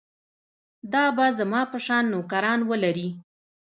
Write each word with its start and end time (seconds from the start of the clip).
دا 0.93 1.03
به 1.15 1.25
زما 1.39 1.61
په 1.71 1.77
شان 1.85 2.03
نوکران 2.13 2.59
ولري. 2.69 3.09